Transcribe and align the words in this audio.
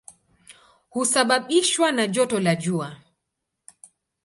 Husababishwa 0.89 1.91
na 1.91 2.07
joto 2.07 2.39
la 2.39 2.55
jua. 2.55 2.97